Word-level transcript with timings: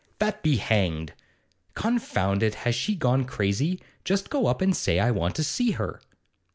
'That 0.17 0.41
be 0.41 0.55
hanged! 0.57 1.13
Confound 1.75 2.41
it, 2.41 2.55
has 2.55 2.73
she 2.73 2.95
gone 2.95 3.23
crazy? 3.23 3.79
Just 4.03 4.31
go 4.31 4.47
up 4.47 4.59
and 4.59 4.75
say 4.75 4.99
I 4.99 5.11
want 5.11 5.35
to 5.35 5.43
see 5.43 5.73
her. 5.73 6.01